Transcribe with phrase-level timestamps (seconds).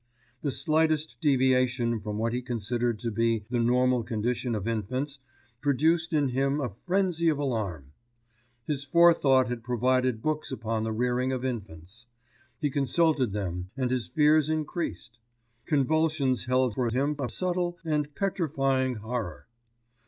[0.41, 5.19] The slightest deviation from what he considered to be the normal condition of infants
[5.61, 7.91] produced in him a frenzy of alarm.
[8.65, 12.07] His forethought had provided books upon the rearing of infants.
[12.59, 15.19] He consulted them and his fears increased.
[15.67, 19.45] Convulsions held for him a subtle and petrifying horror.